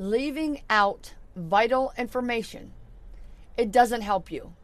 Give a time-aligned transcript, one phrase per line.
[0.00, 2.72] leaving out vital information,
[3.58, 4.54] it doesn't help you.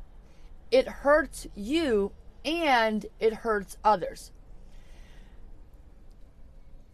[0.71, 2.13] It hurts you
[2.45, 4.33] and it hurts others.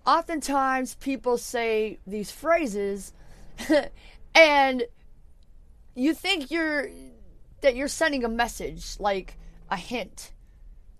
[0.04, 3.12] Oftentimes, people say these phrases,
[4.34, 4.82] and
[5.94, 6.90] you think you're
[7.60, 9.38] that you're sending a message, like
[9.70, 10.32] a hint,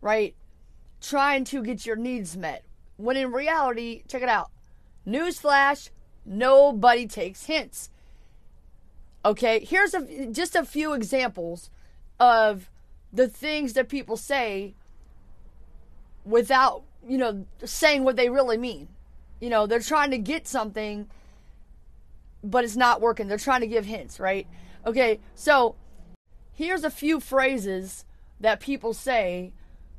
[0.01, 0.37] right?
[1.01, 2.65] Trying to get your needs met.
[2.97, 4.53] When in reality, check it out.
[5.05, 5.91] Newsflash,
[6.25, 7.91] nobody takes hints.
[9.25, 11.71] Okay, here's a just a few examples
[12.19, 12.71] of
[13.13, 14.75] the things that people say
[16.25, 18.89] without, you know, saying what they really mean.
[19.41, 21.09] You know, they're trying to get something
[22.43, 23.29] but it's not working.
[23.29, 24.47] They're trying to give hints, right?
[24.87, 25.77] Okay, so
[26.53, 28.05] here's a few phrases
[28.41, 29.53] that people say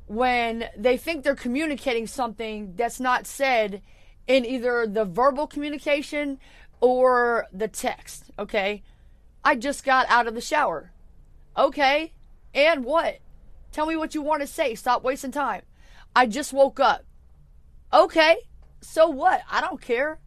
[0.06, 3.80] when they think they're communicating something that's not said
[4.26, 6.38] in either the verbal communication
[6.80, 8.82] or the text, okay?
[9.44, 10.92] I just got out of the shower.
[11.56, 12.12] Okay,
[12.54, 13.18] and what?
[13.72, 14.74] Tell me what you want to say.
[14.74, 15.62] Stop wasting time.
[16.16, 17.04] I just woke up.
[17.92, 18.36] Okay,
[18.80, 19.42] so what?
[19.50, 20.18] I don't care.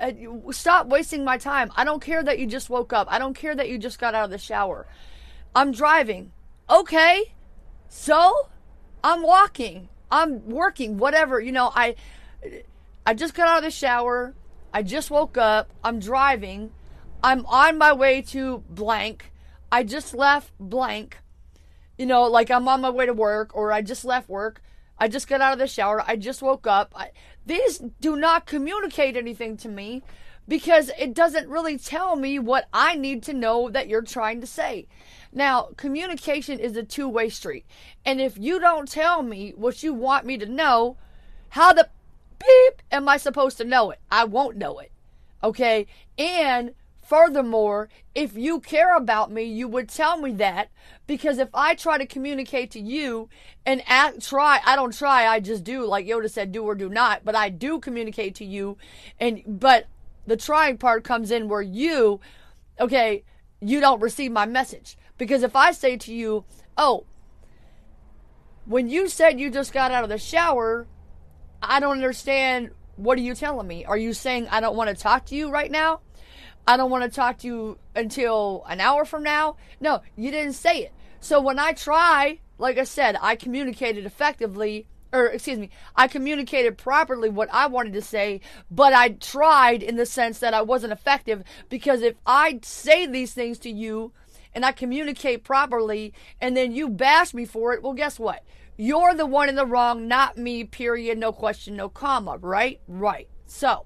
[0.00, 0.12] Uh,
[0.50, 1.70] stop wasting my time.
[1.76, 3.06] I don't care that you just woke up.
[3.10, 4.86] I don't care that you just got out of the shower.
[5.54, 6.32] I'm driving.
[6.68, 7.34] Okay.
[7.88, 8.48] So,
[9.04, 9.88] I'm walking.
[10.10, 11.40] I'm working, whatever.
[11.40, 11.94] You know, I
[13.04, 14.34] I just got out of the shower.
[14.72, 15.70] I just woke up.
[15.82, 16.70] I'm driving.
[17.22, 19.32] I'm on my way to blank.
[19.70, 21.18] I just left blank.
[21.98, 24.62] You know, like I'm on my way to work or I just left work.
[24.98, 26.04] I just got out of the shower.
[26.06, 26.92] I just woke up.
[26.96, 27.10] I,
[27.44, 30.02] these do not communicate anything to me
[30.46, 34.46] because it doesn't really tell me what I need to know that you're trying to
[34.46, 34.86] say.
[35.32, 37.66] Now, communication is a two way street.
[38.04, 40.96] And if you don't tell me what you want me to know,
[41.50, 41.88] how the
[42.46, 44.00] beep am I supposed to know it?
[44.10, 44.92] I won't know it.
[45.42, 45.86] Okay?
[46.18, 46.74] And
[47.12, 50.70] Furthermore, if you care about me, you would tell me that
[51.06, 53.28] because if I try to communicate to you
[53.66, 56.88] and act, try, I don't try, I just do, like Yoda said, do or do
[56.88, 58.78] not, but I do communicate to you.
[59.20, 59.88] And, but
[60.26, 62.20] the trying part comes in where you,
[62.80, 63.24] okay,
[63.60, 64.96] you don't receive my message.
[65.18, 66.44] Because if I say to you,
[66.78, 67.04] oh,
[68.64, 70.86] when you said you just got out of the shower,
[71.62, 72.70] I don't understand.
[72.96, 73.84] What are you telling me?
[73.84, 76.00] Are you saying I don't want to talk to you right now?
[76.66, 79.56] I don't want to talk to you until an hour from now.
[79.80, 80.92] No, you didn't say it.
[81.20, 86.78] So when I try, like I said, I communicated effectively, or excuse me, I communicated
[86.78, 88.40] properly what I wanted to say,
[88.70, 93.32] but I tried in the sense that I wasn't effective because if I say these
[93.32, 94.12] things to you
[94.54, 98.44] and I communicate properly and then you bash me for it, well, guess what?
[98.76, 102.80] You're the one in the wrong, not me, period, no question, no comma, right?
[102.88, 103.28] Right.
[103.46, 103.84] So,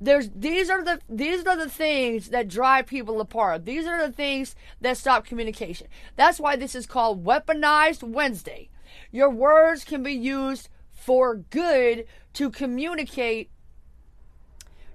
[0.00, 3.64] there's these are the these are the things that drive people apart.
[3.64, 5.88] These are the things that stop communication.
[6.16, 8.70] That's why this is called weaponized Wednesday.
[9.10, 13.50] Your words can be used for good to communicate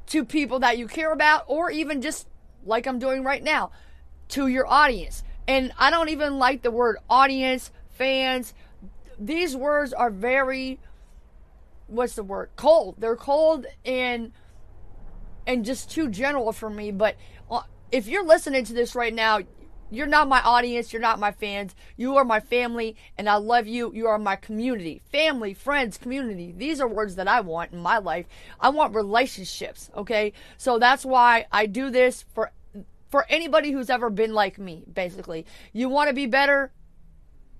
[0.08, 2.28] to people that you care about or even just
[2.66, 3.72] like I'm doing right now
[4.30, 5.24] to your audience.
[5.48, 8.54] And I don't even like the word audience, fans.
[9.20, 10.80] These words are very
[11.88, 12.50] what's the word?
[12.56, 12.96] Cold.
[12.98, 14.32] They're cold and
[15.46, 16.92] and just too general for me.
[16.92, 17.16] But
[17.52, 19.40] uh, if you're listening to this right now,
[19.92, 21.76] you're not my audience, you're not my fans.
[21.98, 23.94] You are my family, and I love you.
[23.94, 25.04] You are my community.
[25.12, 26.52] Family, friends, community.
[26.56, 28.26] These are words that I want in my life.
[28.60, 30.34] I want relationships, okay?
[30.58, 32.52] So that's why I do this for
[33.10, 35.46] for anybody who's ever been like me, basically.
[35.72, 36.72] You want to be better?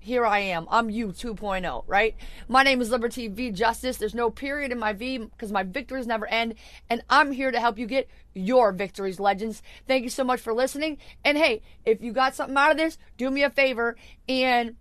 [0.04, 0.66] Here I am.
[0.70, 2.14] I'm you 2.0, right?
[2.46, 3.96] My name is Liberty V Justice.
[3.96, 6.56] There's no period in my V because my victories never end.
[6.90, 9.62] And I'm here to help you get your victories, legends.
[9.88, 10.98] Thank you so much for listening.
[11.24, 13.96] And hey, if you got something out of this, do me a favor
[14.28, 14.76] and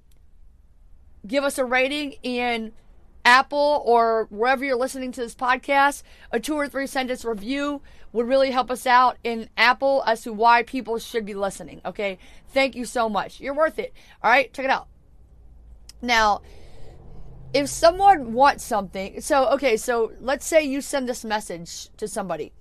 [1.26, 2.74] give us a rating in
[3.24, 6.04] Apple or wherever you're listening to this podcast.
[6.32, 10.34] A two or three sentence review would really help us out in Apple as to
[10.34, 11.80] why people should be listening.
[11.86, 12.18] Okay.
[12.50, 13.40] Thank you so much.
[13.40, 13.94] You're worth it.
[14.22, 14.54] All right.
[14.54, 14.88] Check it out.
[16.04, 16.42] Now,
[17.54, 22.52] if someone wants something, so okay, so let's say you send this message to somebody.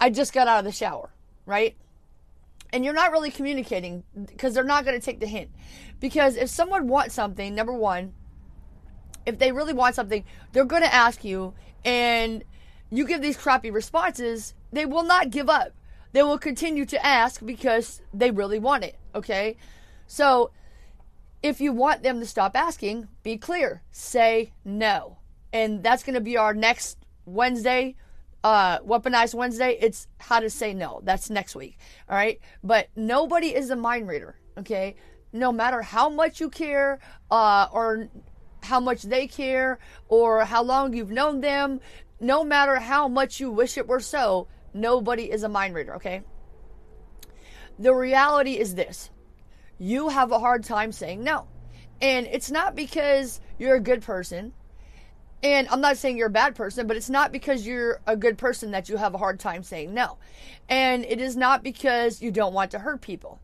[0.00, 1.10] I just got out of the shower,
[1.46, 1.76] right?
[2.72, 5.50] And you're not really communicating because they're not going to take the hint.
[6.00, 8.14] Because if someone wants something, number one,
[9.26, 12.42] if they really want something, they're going to ask you, and
[12.90, 15.72] you give these crappy responses, they will not give up.
[16.12, 19.56] They will continue to ask because they really want it, okay?
[20.08, 20.50] So,
[21.42, 23.82] if you want them to stop asking, be clear.
[23.90, 25.18] Say no.
[25.52, 27.96] And that's going to be our next Wednesday
[28.44, 31.00] uh, Weaponized Wednesday, it's how to say no.
[31.04, 31.78] That's next week.
[32.08, 32.40] All right.
[32.62, 34.36] But nobody is a mind reader.
[34.58, 34.96] Okay.
[35.32, 36.98] No matter how much you care,
[37.30, 38.08] uh, or
[38.62, 39.78] how much they care,
[40.08, 41.80] or how long you've known them,
[42.20, 45.94] no matter how much you wish it were so, nobody is a mind reader.
[45.96, 46.22] Okay.
[47.78, 49.10] The reality is this
[49.82, 51.48] you have a hard time saying no.
[52.00, 54.52] And it's not because you're a good person
[55.42, 58.38] and I'm not saying you're a bad person, but it's not because you're a good
[58.38, 60.18] person that you have a hard time saying no.
[60.68, 63.40] And it is not because you don't want to hurt people.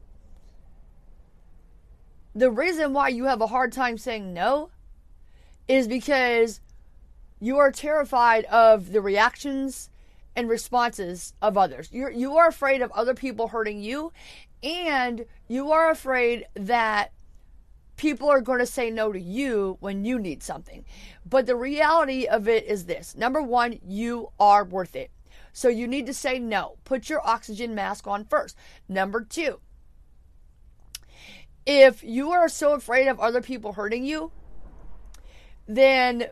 [2.37, 4.71] The reason why you have a hard time saying no
[5.67, 6.61] is because
[7.41, 9.91] you are terrified of the reactions
[10.37, 11.89] and responses of others.
[11.91, 14.13] You're, you are afraid of other people hurting you,
[14.63, 17.13] and you are afraid that
[17.97, 20.85] people are going to say no to you when you need something.
[21.27, 25.11] But the reality of it is this number one, you are worth it.
[25.53, 26.77] So you need to say no.
[26.85, 28.57] Put your oxygen mask on first.
[28.89, 29.61] Number two,
[31.67, 34.31] if you are so afraid of other people hurting you,
[35.67, 36.29] then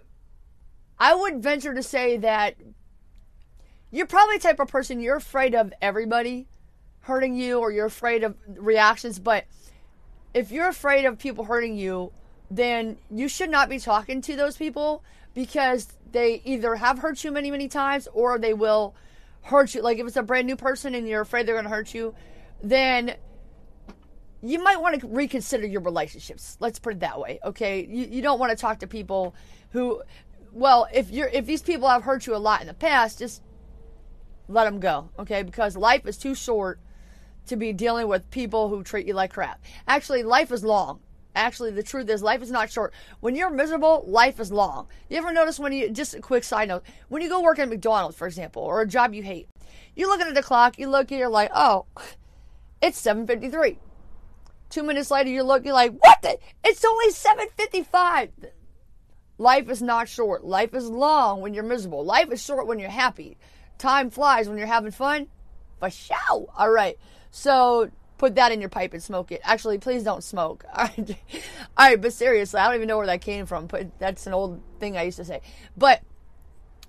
[0.99, 2.57] I would venture to say that
[3.91, 6.47] you're probably the type of person you're afraid of everybody
[7.07, 9.45] hurting you or you're afraid of reactions, but
[10.35, 12.13] if you're afraid of people hurting you,
[12.51, 17.31] then you should not be talking to those people because they either have hurt you
[17.31, 18.95] many, many times or they will
[19.43, 19.83] hurt you.
[19.83, 22.13] Like if it's a brand new person and you're afraid they're going to hurt you,
[22.61, 23.15] then
[24.43, 26.57] you might want to reconsider your relationships.
[26.59, 27.39] Let's put it that way.
[27.45, 27.87] Okay.
[27.89, 29.35] You, you don't want to talk to people
[29.71, 30.03] who,
[30.53, 33.43] well, if you're, if these people have hurt you a lot in the past, just
[34.49, 35.11] let them go.
[35.21, 35.45] Okay.
[35.45, 36.81] Because life is too short
[37.47, 39.63] to be dealing with people who treat you like crap.
[39.89, 41.01] Actually, life is long.
[41.35, 42.95] Actually, the truth is, life is not short.
[43.21, 44.87] When you're miserable, life is long.
[45.11, 47.69] You ever notice when you, just a quick side note, when you go work at
[47.69, 49.47] McDonald's, for example, or a job you hate,
[49.95, 51.87] you look at the clock, you look, and you're like, oh,
[52.81, 53.77] it's 7.53.
[54.71, 56.39] Two minutes later, you look, you're like, what the?
[56.65, 58.31] It's only 7.55.
[59.39, 60.45] Life is not short.
[60.45, 62.05] Life is long when you're miserable.
[62.05, 63.37] Life is short when you're happy.
[63.79, 65.29] Time flies when you're having fun.
[65.79, 66.47] For sure.
[66.57, 66.99] All right.
[67.31, 69.41] So put that in your pipe and smoke it.
[69.45, 70.65] Actually, please don't smoke.
[70.75, 71.17] All right,
[71.77, 73.67] All right but seriously, I don't even know where that came from.
[73.67, 75.41] But that's an old thing I used to say.
[75.77, 76.03] But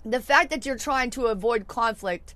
[0.04, 2.34] the fact that you're trying to avoid conflict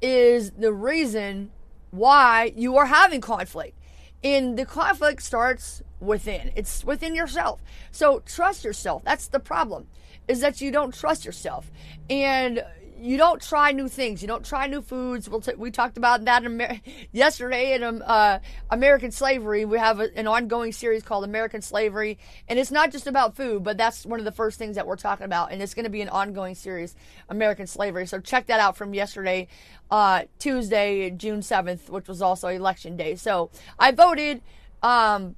[0.00, 1.50] is the reason
[1.90, 3.78] why you are having conflict.
[4.22, 6.50] And the conflict starts within.
[6.56, 7.62] It's within yourself.
[7.90, 9.04] So trust yourself.
[9.04, 9.86] That's the problem.
[10.26, 11.70] Is that you don't trust yourself.
[12.08, 12.64] And
[13.04, 14.22] you don't try new things.
[14.22, 15.28] You don't try new foods.
[15.28, 16.80] We'll t- we talked about that Amer-
[17.12, 18.38] yesterday in um, uh,
[18.70, 19.66] American Slavery.
[19.66, 22.18] We have a, an ongoing series called American Slavery,
[22.48, 24.96] and it's not just about food, but that's one of the first things that we're
[24.96, 26.96] talking about, and it's going to be an ongoing series,
[27.28, 28.06] American Slavery.
[28.06, 29.48] So check that out from yesterday,
[29.90, 33.16] uh, Tuesday, June seventh, which was also election day.
[33.16, 34.40] So I voted.
[34.82, 35.36] Um,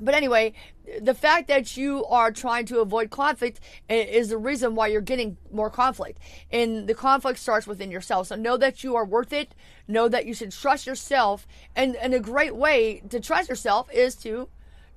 [0.00, 0.54] but anyway,
[1.00, 5.36] the fact that you are trying to avoid conflict is the reason why you're getting
[5.52, 6.18] more conflict.
[6.50, 8.28] And the conflict starts within yourself.
[8.28, 9.54] So know that you are worth it.
[9.86, 11.46] Know that you should trust yourself.
[11.76, 14.48] And, and a great way to trust yourself is to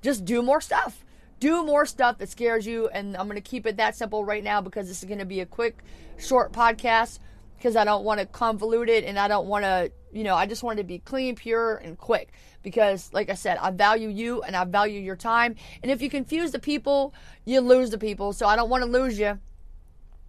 [0.02, 1.04] just do more stuff.
[1.38, 2.88] Do more stuff that scares you.
[2.88, 5.26] And I'm going to keep it that simple right now because this is going to
[5.26, 5.82] be a quick,
[6.18, 7.18] short podcast
[7.56, 10.46] because I don't want to convolute it and I don't want to, you know, I
[10.46, 14.42] just wanted to be clean, pure, and quick because like I said, I value you
[14.42, 15.56] and I value your time.
[15.82, 17.12] And if you confuse the people,
[17.44, 18.32] you lose the people.
[18.32, 19.38] So I don't want to lose you.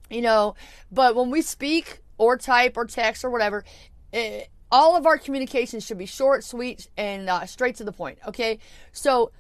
[0.10, 0.56] You know,
[0.92, 3.64] but when we speak or type or text or whatever,
[4.12, 8.20] it, all of our communications should be short, sweet, and uh, straight to the point.
[8.28, 8.60] Okay,
[8.92, 9.32] so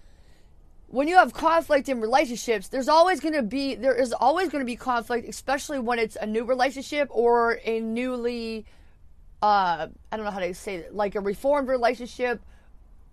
[0.88, 4.62] when you have conflict in relationships, there's always going to be there is always going
[4.62, 8.66] to be conflict, especially when it's a new relationship or a newly
[9.42, 12.42] uh I don't know how to say it, like a reformed relationship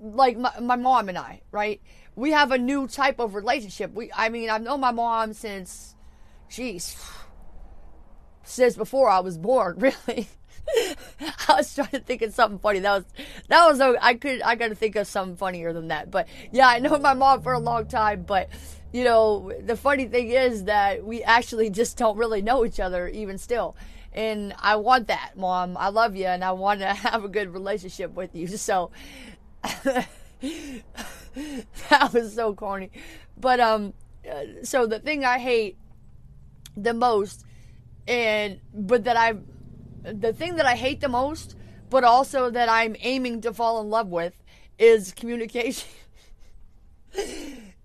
[0.01, 1.81] like my, my mom and I, right?
[2.17, 3.93] We have a new type of relationship.
[3.95, 5.97] We, I mean, I've known my mom since,
[6.51, 6.97] jeez,
[8.43, 10.29] since before I was born, really.
[11.49, 12.79] I was trying to think of something funny.
[12.79, 13.05] That was
[13.49, 16.11] that was I could I got to think of something funnier than that.
[16.11, 18.23] But yeah, I know my mom for a long time.
[18.23, 18.49] But
[18.91, 23.09] you know, the funny thing is that we actually just don't really know each other
[23.09, 23.77] even still.
[24.15, 25.77] And I want that, mom.
[25.77, 28.49] I love you, and I want to have a good relationship with you.
[28.65, 28.91] So
[31.91, 32.91] that was so corny.
[33.37, 33.95] But um
[34.63, 35.77] so the thing I hate
[36.77, 37.45] the most
[38.07, 39.35] and but that I
[40.03, 41.57] the thing that I hate the most
[41.91, 44.35] but also that I'm aiming to fall in love with
[44.79, 45.89] is communication.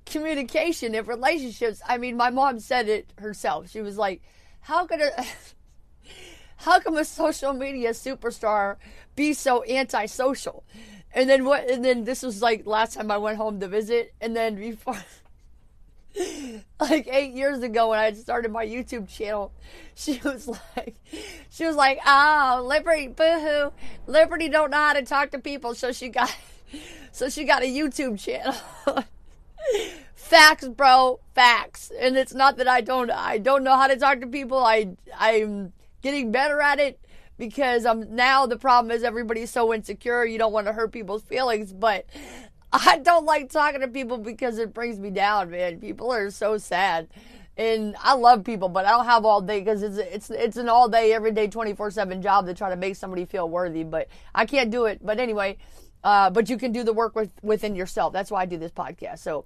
[0.05, 1.81] communication in relationships.
[1.87, 3.69] I mean, my mom said it herself.
[3.69, 4.21] She was like,
[4.61, 5.25] "How could a
[6.59, 8.75] how come a social media superstar
[9.15, 10.63] be so antisocial?
[11.13, 11.69] And then what?
[11.69, 14.97] And then this was like last time I went home to visit, and then before.
[16.81, 19.53] like eight years ago when I started my YouTube channel,
[19.95, 20.95] she was like,
[21.49, 23.71] she was like, oh, Liberty, boohoo,
[24.07, 26.35] Liberty don't know how to talk to people, so she got,
[27.11, 28.55] so she got a YouTube channel.
[30.15, 31.91] facts, bro, facts.
[31.99, 34.57] And it's not that I don't, I don't know how to talk to people.
[34.57, 36.99] I, I'm getting better at it
[37.37, 40.25] because I'm now the problem is everybody's so insecure.
[40.25, 42.05] You don't want to hurt people's feelings, but
[42.71, 45.79] I don't like talking to people because it brings me down, man.
[45.79, 47.07] People are so sad.
[47.57, 50.69] And I love people, but I don't have all day because it's it's it's an
[50.69, 53.83] all day, every day, twenty four seven job to try to make somebody feel worthy.
[53.83, 55.05] But I can't do it.
[55.05, 55.57] But anyway,
[56.03, 58.13] uh, but you can do the work with within yourself.
[58.13, 59.19] That's why I do this podcast.
[59.19, 59.43] So,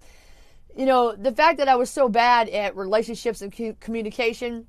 [0.78, 4.68] you know, the fact that I was so bad at relationships and communication,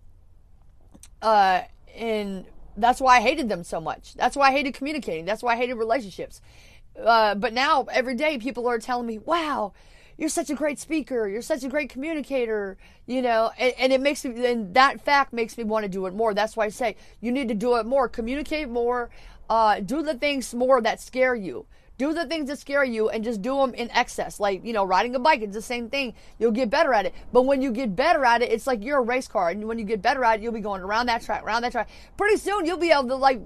[1.20, 1.62] uh,
[1.96, 2.44] and
[2.76, 4.14] that's why I hated them so much.
[4.14, 5.24] That's why I hated communicating.
[5.24, 6.40] That's why I hated relationships.
[7.00, 9.72] Uh, but now every day people are telling me, wow,
[10.16, 11.28] you're such a great speaker.
[11.28, 15.32] You're such a great communicator, you know, and, and it makes me, and that fact
[15.32, 16.34] makes me want to do it more.
[16.34, 19.10] That's why I say you need to do it more, communicate more,
[19.50, 21.66] uh, do the things more that scare you.
[21.96, 24.40] Do the things that scare you and just do them in excess.
[24.40, 26.14] Like, you know, riding a bike, it's the same thing.
[26.38, 27.14] You'll get better at it.
[27.32, 29.50] But when you get better at it, it's like you're a race car.
[29.50, 31.72] And when you get better at it, you'll be going around that track, around that
[31.72, 31.88] track.
[32.16, 33.40] Pretty soon, you'll be able to, like,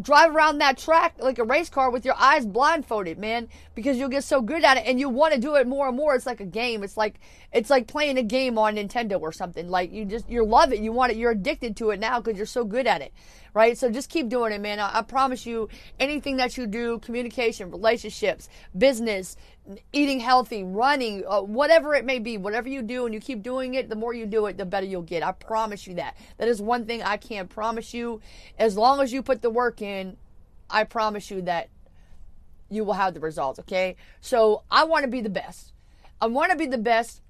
[0.00, 4.08] drive around that track like a race car with your eyes blindfolded, man, because you'll
[4.08, 6.14] get so good at it and you want to do it more and more.
[6.14, 6.82] It's like a game.
[6.82, 7.20] It's like
[7.52, 9.68] it's like playing a game on Nintendo or something.
[9.68, 10.80] Like you just you love it.
[10.80, 11.18] You want it.
[11.18, 13.12] You're addicted to it now because you're so good at it
[13.54, 13.76] right?
[13.76, 14.80] So just keep doing it, man.
[14.80, 15.68] I, I promise you,
[16.00, 19.36] anything that you do, communication, relationships, business,
[19.92, 23.74] eating healthy, running, uh, whatever it may be, whatever you do and you keep doing
[23.74, 25.22] it, the more you do it, the better you'll get.
[25.22, 26.16] I promise you that.
[26.38, 28.20] That is one thing I can't promise you.
[28.58, 30.16] As long as you put the work in,
[30.68, 31.68] I promise you that
[32.70, 33.96] you will have the results, okay?
[34.20, 35.72] So I want to be the best.
[36.20, 37.20] I want to be the best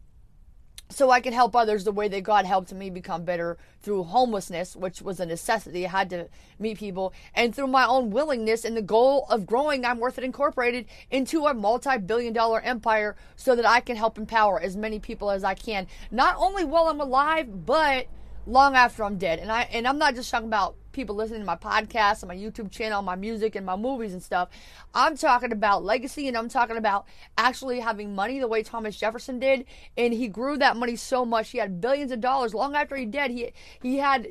[0.93, 4.77] so I can help others the way that God helped me become better through homelessness,
[4.77, 5.87] which was a necessity.
[5.87, 9.85] I had to meet people, and through my own willingness and the goal of growing
[9.85, 14.19] I'm Worth It Incorporated into a multi billion dollar empire so that I can help
[14.19, 18.07] empower as many people as I can, not only while I'm alive, but
[18.47, 19.39] long after I'm dead.
[19.39, 22.37] And I and I'm not just talking about people listening to my podcast and my
[22.37, 24.51] YouTube channel, my music and my movies and stuff.
[24.95, 27.07] I'm talking about legacy and I'm talking about
[27.39, 29.65] actually having money the way Thomas Jefferson did.
[29.97, 31.51] And he grew that money so much.
[31.51, 32.55] He had billions of dollars.
[32.55, 34.29] Long after he did, he he had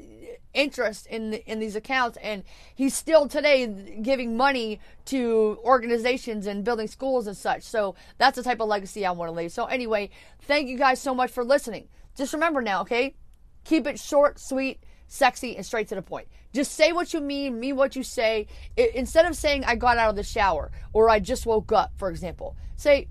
[0.54, 2.44] interest in in these accounts and
[2.76, 3.68] he's still today
[4.02, 7.64] giving money to organizations and building schools and such.
[7.64, 9.52] So that's the type of legacy I want to leave.
[9.52, 10.10] So anyway,
[10.42, 11.88] thank you guys so much for listening.
[12.16, 13.16] Just remember now, okay?
[13.64, 16.28] Keep it short, sweet, sexy, and straight to the point.
[16.54, 18.48] Just say what you mean, mean what you say.
[18.76, 21.92] It, instead of saying, I got out of the shower or I just woke up,
[21.98, 23.08] for example, say,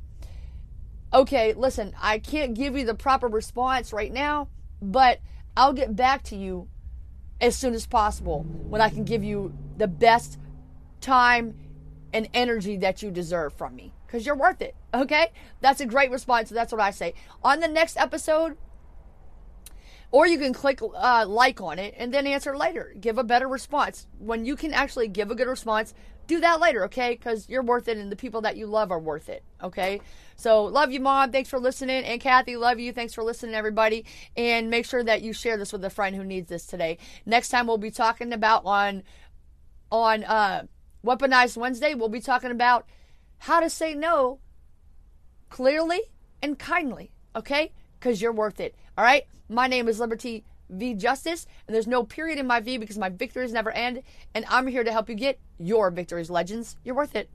[1.12, 4.49] okay, listen, I can't give you the proper response right now,
[4.83, 5.21] but
[5.57, 6.69] I'll get back to you
[7.40, 10.38] as soon as possible when I can give you the best
[11.00, 11.54] time
[12.12, 14.75] and energy that you deserve from me because you're worth it.
[14.92, 15.28] Okay?
[15.61, 16.50] That's a great response.
[16.50, 17.14] That's what I say.
[17.42, 18.57] On the next episode,
[20.12, 22.95] or you can click uh, like on it and then answer later.
[22.99, 24.07] Give a better response.
[24.19, 25.95] When you can actually give a good response,
[26.26, 27.11] do that later, okay?
[27.12, 30.00] Because you're worth it and the people that you love are worth it, okay?
[30.37, 31.33] So, love you, Mom.
[31.33, 32.05] Thanks for listening.
[32.05, 32.93] And Kathy, love you.
[32.93, 34.07] Thanks for listening, everybody.
[34.37, 36.99] And make sure that you share this with a friend who needs this today.
[37.26, 39.02] Next time, we'll be talking about on,
[39.90, 40.64] on uh,
[41.05, 42.87] Weaponized Wednesday, we'll be talking about
[43.38, 44.38] how to say no
[45.49, 46.00] clearly
[46.43, 47.73] and kindly, okay?
[48.00, 49.26] Because you're worth it, all right?
[49.49, 53.09] My name is Liberty V Justice, and there's no period in my V because my
[53.09, 54.02] victories never end,
[54.35, 56.76] and I'm here to help you get your victories, legends.
[56.83, 57.30] You're worth it.